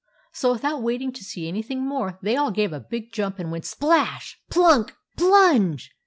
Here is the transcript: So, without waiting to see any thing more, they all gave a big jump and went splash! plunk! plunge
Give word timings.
So, 0.33 0.51
without 0.53 0.81
waiting 0.81 1.11
to 1.11 1.23
see 1.23 1.47
any 1.47 1.61
thing 1.61 1.85
more, 1.85 2.17
they 2.23 2.35
all 2.35 2.49
gave 2.49 2.73
a 2.73 2.79
big 2.79 3.11
jump 3.13 3.37
and 3.37 3.51
went 3.51 3.65
splash! 3.65 4.39
plunk! 4.49 4.95
plunge 5.15 5.91